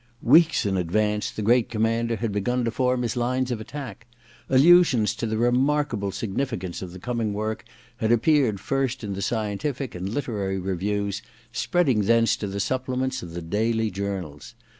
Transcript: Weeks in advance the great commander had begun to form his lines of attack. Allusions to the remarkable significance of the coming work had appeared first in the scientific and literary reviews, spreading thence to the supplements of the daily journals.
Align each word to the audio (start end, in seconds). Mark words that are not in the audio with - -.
Weeks 0.23 0.65
in 0.65 0.77
advance 0.77 1.29
the 1.29 1.43
great 1.43 1.69
commander 1.69 2.15
had 2.15 2.31
begun 2.31 2.65
to 2.65 2.71
form 2.71 3.03
his 3.03 3.15
lines 3.15 3.51
of 3.51 3.61
attack. 3.61 4.07
Allusions 4.49 5.13
to 5.13 5.27
the 5.27 5.37
remarkable 5.37 6.11
significance 6.11 6.81
of 6.81 6.91
the 6.91 6.97
coming 6.97 7.33
work 7.35 7.63
had 7.97 8.11
appeared 8.11 8.59
first 8.59 9.03
in 9.03 9.13
the 9.13 9.21
scientific 9.21 9.93
and 9.93 10.09
literary 10.09 10.57
reviews, 10.57 11.21
spreading 11.51 12.01
thence 12.01 12.35
to 12.37 12.47
the 12.47 12.59
supplements 12.59 13.21
of 13.21 13.35
the 13.35 13.43
daily 13.43 13.91
journals. 13.91 14.55